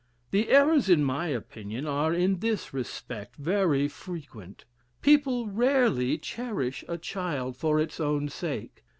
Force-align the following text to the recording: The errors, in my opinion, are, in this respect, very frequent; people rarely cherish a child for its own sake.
The 0.31 0.49
errors, 0.49 0.89
in 0.89 1.03
my 1.03 1.27
opinion, 1.27 1.85
are, 1.85 2.11
in 2.11 2.39
this 2.39 2.73
respect, 2.73 3.35
very 3.35 3.87
frequent; 3.87 4.65
people 5.03 5.47
rarely 5.47 6.17
cherish 6.17 6.83
a 6.87 6.97
child 6.97 7.55
for 7.55 7.79
its 7.79 7.99
own 7.99 8.27
sake. 8.27 8.83